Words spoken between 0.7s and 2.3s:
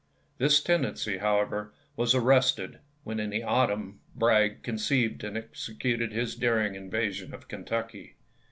dency, however, was